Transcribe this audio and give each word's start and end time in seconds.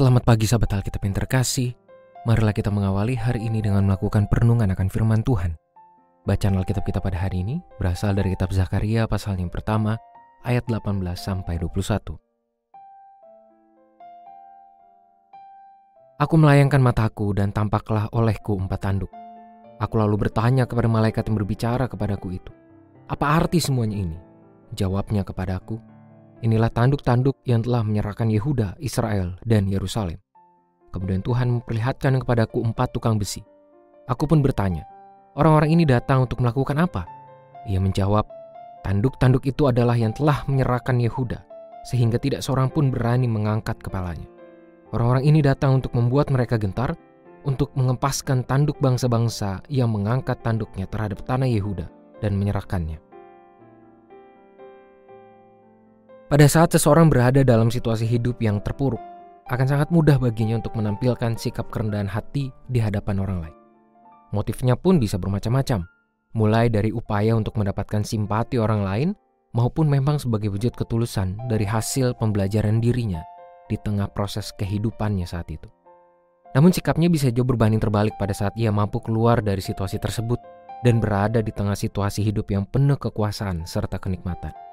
Selamat 0.00 0.24
pagi 0.24 0.48
sahabat 0.48 0.80
Alkitab 0.80 1.04
yang 1.04 1.12
terkasih. 1.12 1.76
Marilah 2.24 2.56
kita 2.56 2.72
mengawali 2.72 3.20
hari 3.20 3.44
ini 3.44 3.60
dengan 3.60 3.84
melakukan 3.84 4.32
perenungan 4.32 4.72
akan 4.72 4.88
firman 4.88 5.20
Tuhan. 5.20 5.60
Bacaan 6.24 6.56
Alkitab 6.56 6.88
kita 6.88 7.04
pada 7.04 7.20
hari 7.20 7.44
ini 7.44 7.60
berasal 7.76 8.16
dari 8.16 8.32
kitab 8.32 8.48
Zakaria 8.48 9.04
pasal 9.04 9.36
yang 9.36 9.52
pertama 9.52 10.00
ayat 10.40 10.64
18 10.72 11.04
sampai 11.20 11.60
21. 11.60 12.16
Aku 16.16 16.34
melayangkan 16.40 16.80
mataku 16.80 17.36
dan 17.36 17.52
tampaklah 17.52 18.08
olehku 18.16 18.56
empat 18.56 18.80
tanduk. 18.80 19.12
Aku 19.84 20.00
lalu 20.00 20.16
bertanya 20.16 20.64
kepada 20.64 20.88
malaikat 20.88 21.28
yang 21.28 21.44
berbicara 21.44 21.92
kepadaku 21.92 22.40
itu, 22.40 22.52
"Apa 23.04 23.36
arti 23.36 23.60
semuanya 23.60 24.00
ini?" 24.00 24.16
Jawabnya 24.72 25.28
kepadaku, 25.28 25.76
Inilah 26.40 26.72
tanduk-tanduk 26.72 27.44
yang 27.44 27.60
telah 27.60 27.84
menyerahkan 27.84 28.32
Yehuda, 28.32 28.80
Israel, 28.80 29.36
dan 29.44 29.68
Yerusalem. 29.68 30.16
Kemudian 30.88 31.20
Tuhan 31.20 31.60
memperlihatkan 31.60 32.24
kepadaku 32.24 32.64
empat 32.64 32.96
tukang 32.96 33.20
besi. 33.20 33.44
Aku 34.08 34.24
pun 34.24 34.40
bertanya, 34.40 34.88
orang-orang 35.36 35.76
ini 35.76 35.84
datang 35.84 36.24
untuk 36.24 36.40
melakukan 36.40 36.80
apa? 36.80 37.04
Ia 37.68 37.76
menjawab, 37.76 38.24
tanduk-tanduk 38.80 39.44
itu 39.44 39.68
adalah 39.68 39.94
yang 40.00 40.16
telah 40.16 40.40
menyerahkan 40.48 40.96
Yehuda, 40.96 41.44
sehingga 41.84 42.16
tidak 42.16 42.40
seorang 42.40 42.72
pun 42.72 42.88
berani 42.88 43.28
mengangkat 43.28 43.76
kepalanya. 43.76 44.26
Orang-orang 44.96 45.28
ini 45.28 45.44
datang 45.44 45.78
untuk 45.78 45.92
membuat 45.92 46.32
mereka 46.32 46.56
gentar, 46.56 46.96
untuk 47.44 47.68
mengempaskan 47.76 48.48
tanduk 48.48 48.80
bangsa-bangsa 48.80 49.60
yang 49.68 49.92
mengangkat 49.92 50.40
tanduknya 50.40 50.88
terhadap 50.88 51.20
tanah 51.28 51.52
Yehuda 51.52 51.92
dan 52.24 52.40
menyerahkannya. 52.40 53.09
Pada 56.30 56.46
saat 56.46 56.70
seseorang 56.70 57.10
berada 57.10 57.42
dalam 57.42 57.74
situasi 57.74 58.06
hidup 58.06 58.38
yang 58.38 58.62
terpuruk, 58.62 59.02
akan 59.50 59.66
sangat 59.66 59.90
mudah 59.90 60.14
baginya 60.14 60.62
untuk 60.62 60.78
menampilkan 60.78 61.34
sikap 61.34 61.66
kerendahan 61.74 62.06
hati 62.06 62.54
di 62.70 62.78
hadapan 62.78 63.18
orang 63.18 63.38
lain. 63.42 63.56
Motifnya 64.30 64.78
pun 64.78 65.02
bisa 65.02 65.18
bermacam-macam, 65.18 65.90
mulai 66.38 66.70
dari 66.70 66.94
upaya 66.94 67.34
untuk 67.34 67.58
mendapatkan 67.58 68.06
simpati 68.06 68.62
orang 68.62 68.86
lain 68.86 69.08
maupun 69.58 69.90
memang 69.90 70.22
sebagai 70.22 70.54
wujud 70.54 70.70
ketulusan 70.78 71.34
dari 71.50 71.66
hasil 71.66 72.14
pembelajaran 72.14 72.78
dirinya 72.78 73.26
di 73.66 73.74
tengah 73.82 74.06
proses 74.14 74.54
kehidupannya 74.54 75.26
saat 75.26 75.50
itu. 75.50 75.66
Namun 76.54 76.70
sikapnya 76.70 77.10
bisa 77.10 77.34
jauh 77.34 77.42
berbanding 77.42 77.82
terbalik 77.82 78.14
pada 78.22 78.30
saat 78.30 78.54
ia 78.54 78.70
mampu 78.70 79.02
keluar 79.02 79.42
dari 79.42 79.58
situasi 79.58 79.98
tersebut 79.98 80.38
dan 80.86 81.02
berada 81.02 81.42
di 81.42 81.50
tengah 81.50 81.74
situasi 81.74 82.22
hidup 82.22 82.54
yang 82.54 82.62
penuh 82.70 82.94
kekuasaan 82.94 83.66
serta 83.66 83.98
kenikmatan. 83.98 84.69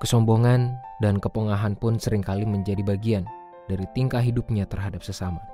Kesombongan 0.00 0.80
dan 1.04 1.20
kepongahan 1.20 1.76
pun 1.76 2.00
sering 2.00 2.24
kali 2.24 2.48
menjadi 2.48 2.80
bagian 2.80 3.28
dari 3.68 3.84
tingkah 3.92 4.24
hidupnya 4.24 4.64
terhadap 4.64 5.04
sesama. 5.04 5.44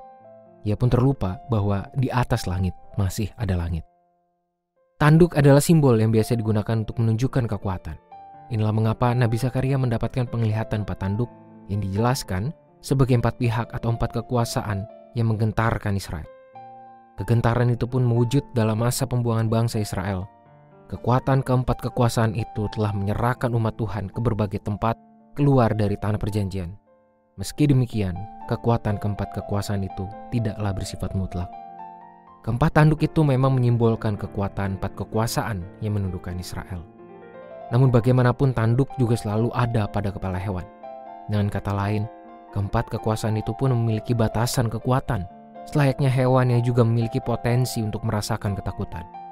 Ia 0.63 0.79
pun 0.79 0.87
terlupa 0.87 1.43
bahwa 1.51 1.91
di 1.99 2.07
atas 2.15 2.47
langit 2.47 2.71
masih 2.95 3.27
ada 3.35 3.59
langit. 3.59 3.83
Tanduk 5.03 5.35
adalah 5.35 5.59
simbol 5.59 5.99
yang 5.99 6.15
biasa 6.15 6.39
digunakan 6.39 6.79
untuk 6.79 7.03
menunjukkan 7.03 7.45
kekuatan. 7.51 7.99
Inilah 8.55 8.71
mengapa 8.71 9.11
Nabi 9.19 9.35
Zakaria 9.35 9.77
mendapatkan 9.83 10.31
penglihatan 10.31 10.87
empat 10.87 11.03
tanduk 11.03 11.29
yang 11.67 11.83
dijelaskan 11.83 12.55
sebagai 12.79 13.19
empat 13.19 13.43
pihak 13.43 13.75
atau 13.75 13.99
empat 13.99 14.15
kekuasaan 14.23 14.87
yang 15.19 15.27
menggentarkan 15.27 15.99
Israel. 15.99 16.31
Kegentaran 17.19 17.75
itu 17.75 17.91
pun 17.91 18.07
mewujud 18.07 18.47
dalam 18.55 18.79
masa 18.79 19.11
pembuangan 19.11 19.51
bangsa 19.51 19.83
Israel 19.83 20.31
Kekuatan 20.87 21.43
keempat 21.43 21.83
kekuasaan 21.83 22.39
itu 22.39 22.71
telah 22.71 22.95
menyerahkan 22.95 23.51
umat 23.51 23.75
Tuhan 23.75 24.07
ke 24.07 24.23
berbagai 24.23 24.63
tempat 24.63 24.95
keluar 25.35 25.75
dari 25.75 25.99
tanah 25.99 26.15
perjanjian. 26.15 26.79
Meski 27.35 27.67
demikian, 27.67 28.15
kekuatan 28.47 29.03
keempat 29.03 29.35
kekuasaan 29.35 29.83
itu 29.83 30.07
tidaklah 30.31 30.71
bersifat 30.71 31.11
mutlak. 31.19 31.51
Keempat 32.47 32.79
tanduk 32.79 33.03
itu 33.03 33.27
memang 33.27 33.59
menyimbolkan 33.59 34.15
kekuatan 34.15 34.79
empat 34.79 34.95
kekuasaan 34.95 35.67
yang 35.83 35.99
menundukkan 35.99 36.39
Israel. 36.39 36.87
Namun 37.75 37.91
bagaimanapun 37.91 38.55
tanduk 38.55 38.87
juga 38.95 39.19
selalu 39.19 39.51
ada 39.59 39.91
pada 39.91 40.15
kepala 40.15 40.39
hewan. 40.39 40.63
Dengan 41.27 41.51
kata 41.51 41.75
lain, 41.75 42.07
keempat 42.55 42.95
kekuasaan 42.95 43.35
itu 43.35 43.51
pun 43.59 43.75
memiliki 43.75 44.15
batasan 44.15 44.71
kekuatan, 44.71 45.27
selayaknya 45.67 46.07
hewan 46.07 46.55
yang 46.55 46.63
juga 46.63 46.87
memiliki 46.87 47.19
potensi 47.19 47.83
untuk 47.83 48.07
merasakan 48.07 48.55
ketakutan. 48.55 49.26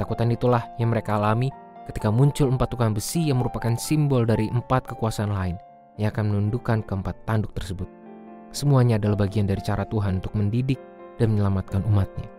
Ketakutan 0.00 0.32
itulah 0.32 0.64
yang 0.80 0.96
mereka 0.96 1.20
alami 1.20 1.52
ketika 1.84 2.08
muncul 2.08 2.48
empat 2.48 2.72
tukang 2.72 2.96
besi 2.96 3.28
yang 3.28 3.44
merupakan 3.44 3.76
simbol 3.76 4.24
dari 4.24 4.48
empat 4.48 4.88
kekuasaan 4.88 5.28
lain 5.28 5.60
yang 6.00 6.08
akan 6.08 6.32
menundukkan 6.32 6.88
keempat 6.88 7.12
tanduk 7.28 7.52
tersebut. 7.52 7.84
Semuanya 8.48 8.96
adalah 8.96 9.28
bagian 9.28 9.44
dari 9.44 9.60
cara 9.60 9.84
Tuhan 9.84 10.24
untuk 10.24 10.32
mendidik 10.32 10.80
dan 11.20 11.36
menyelamatkan 11.36 11.84
umatnya. 11.84 12.32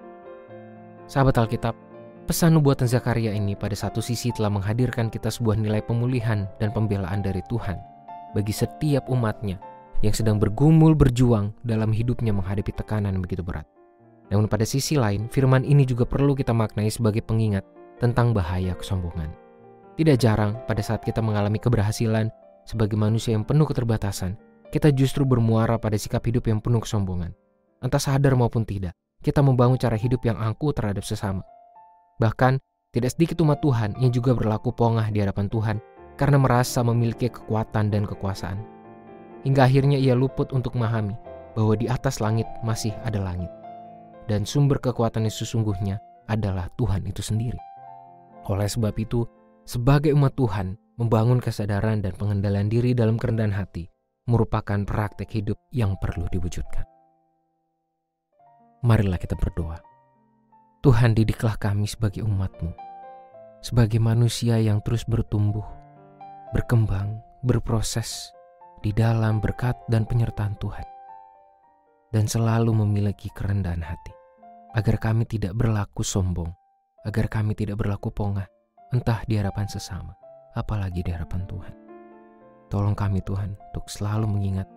Sahabat 1.05 1.37
Alkitab, 1.37 1.77
pesan 2.25 2.57
nubuatan 2.57 2.89
Zakaria 2.89 3.29
ini 3.29 3.53
pada 3.53 3.77
satu 3.77 4.01
sisi 4.01 4.33
telah 4.33 4.49
menghadirkan 4.49 5.13
kita 5.13 5.29
sebuah 5.29 5.53
nilai 5.61 5.85
pemulihan 5.85 6.49
dan 6.57 6.73
pembelaan 6.73 7.21
dari 7.21 7.45
Tuhan 7.45 7.77
bagi 8.33 8.57
setiap 8.57 9.05
umatnya 9.05 9.61
yang 10.01 10.17
sedang 10.17 10.41
bergumul 10.41 10.97
berjuang 10.97 11.53
dalam 11.61 11.93
hidupnya 11.93 12.33
menghadapi 12.33 12.73
tekanan 12.73 13.21
begitu 13.21 13.45
berat. 13.45 13.69
Namun 14.31 14.47
pada 14.47 14.63
sisi 14.63 14.95
lain, 14.95 15.27
firman 15.27 15.67
ini 15.67 15.83
juga 15.83 16.07
perlu 16.07 16.31
kita 16.31 16.55
maknai 16.55 16.87
sebagai 16.87 17.19
pengingat 17.19 17.67
tentang 17.99 18.31
bahaya 18.31 18.71
kesombongan. 18.79 19.27
Tidak 19.99 20.15
jarang 20.15 20.55
pada 20.65 20.79
saat 20.79 21.03
kita 21.03 21.19
mengalami 21.19 21.59
keberhasilan 21.59 22.31
sebagai 22.63 22.95
manusia 22.95 23.35
yang 23.35 23.43
penuh 23.43 23.67
keterbatasan, 23.67 24.39
kita 24.71 24.87
justru 24.95 25.27
bermuara 25.27 25.75
pada 25.75 25.99
sikap 25.99 26.23
hidup 26.23 26.47
yang 26.47 26.63
penuh 26.63 26.79
kesombongan. 26.79 27.35
Entah 27.83 27.99
sadar 27.99 28.39
maupun 28.39 28.63
tidak, 28.63 28.95
kita 29.19 29.43
membangun 29.43 29.75
cara 29.75 29.99
hidup 29.99 30.23
yang 30.23 30.39
angkuh 30.39 30.71
terhadap 30.71 31.03
sesama. 31.03 31.43
Bahkan, 32.23 32.55
tidak 32.95 33.11
sedikit 33.11 33.43
umat 33.43 33.59
Tuhan 33.59 33.99
yang 33.99 34.15
juga 34.15 34.31
berlaku 34.31 34.71
pongah 34.71 35.11
di 35.11 35.19
hadapan 35.19 35.51
Tuhan 35.51 35.77
karena 36.15 36.39
merasa 36.39 36.79
memiliki 36.87 37.27
kekuatan 37.27 37.91
dan 37.91 38.07
kekuasaan. 38.07 38.63
Hingga 39.43 39.67
akhirnya 39.67 39.99
ia 39.99 40.15
luput 40.15 40.55
untuk 40.55 40.79
memahami 40.79 41.15
bahwa 41.51 41.73
di 41.75 41.91
atas 41.91 42.23
langit 42.23 42.47
masih 42.63 42.95
ada 43.03 43.19
langit 43.19 43.49
dan 44.29 44.45
sumber 44.45 44.77
kekuatan 44.77 45.25
yang 45.25 45.35
sesungguhnya 45.35 45.95
adalah 46.29 46.69
Tuhan 46.77 47.05
itu 47.05 47.21
sendiri. 47.23 47.59
Oleh 48.49 48.69
sebab 48.69 48.93
itu, 48.97 49.25
sebagai 49.65 50.13
umat 50.17 50.33
Tuhan, 50.37 50.77
membangun 50.97 51.41
kesadaran 51.41 52.01
dan 52.05 52.13
pengendalian 52.13 52.69
diri 52.69 52.93
dalam 52.93 53.17
kerendahan 53.17 53.53
hati 53.53 53.89
merupakan 54.29 54.85
praktek 54.85 55.29
hidup 55.33 55.57
yang 55.73 55.97
perlu 55.97 56.29
diwujudkan. 56.29 56.85
Marilah 58.85 59.17
kita 59.17 59.37
berdoa. 59.37 59.81
Tuhan 60.81 61.13
didiklah 61.13 61.61
kami 61.61 61.85
sebagai 61.85 62.25
umatmu, 62.25 62.73
sebagai 63.61 64.01
manusia 64.01 64.57
yang 64.57 64.81
terus 64.81 65.05
bertumbuh, 65.05 65.65
berkembang, 66.57 67.21
berproses 67.45 68.33
di 68.81 68.89
dalam 68.89 69.37
berkat 69.37 69.77
dan 69.85 70.09
penyertaan 70.09 70.57
Tuhan, 70.57 70.85
dan 72.11 72.27
selalu 72.27 72.75
memiliki 72.83 73.31
kerendahan 73.31 73.81
hati 73.81 74.11
agar 74.75 74.95
kami 74.99 75.27
tidak 75.27 75.55
berlaku 75.55 76.03
sombong, 76.03 76.51
agar 77.03 77.27
kami 77.27 77.55
tidak 77.55 77.79
berlaku 77.79 78.11
pongah, 78.11 78.47
entah 78.95 79.19
di 79.27 79.35
hadapan 79.35 79.67
sesama, 79.67 80.15
apalagi 80.55 81.03
di 81.03 81.11
hadapan 81.11 81.43
Tuhan. 81.47 81.73
Tolong 82.71 82.95
kami 82.95 83.19
Tuhan 83.23 83.59
untuk 83.71 83.91
selalu 83.91 84.31
mengingat 84.31 84.67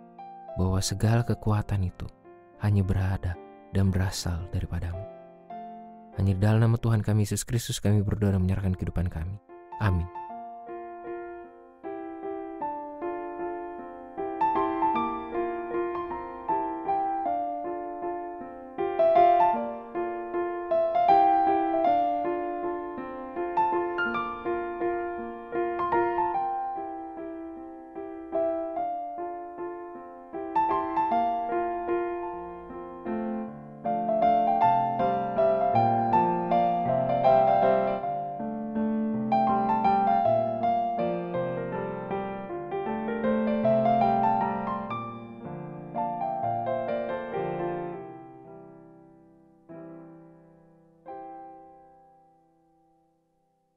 bahwa 0.59 0.83
segala 0.83 1.23
kekuatan 1.23 1.87
itu 1.87 2.11
hanya 2.59 2.83
berada 2.83 3.39
dan 3.71 3.91
berasal 3.95 4.51
daripadamu. 4.51 5.03
Hanya 6.19 6.35
dalam 6.39 6.71
nama 6.71 6.79
Tuhan 6.79 7.03
kami 7.03 7.27
Yesus 7.27 7.43
Kristus 7.43 7.83
kami 7.83 8.03
berdoa 8.03 8.35
dan 8.35 8.43
menyerahkan 8.43 8.79
kehidupan 8.79 9.11
kami. 9.11 9.39
Amin. 9.83 10.24